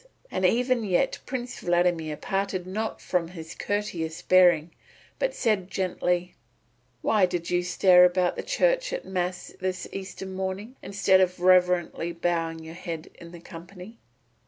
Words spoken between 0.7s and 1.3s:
yet